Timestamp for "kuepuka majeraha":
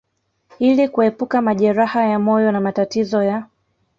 0.89-2.03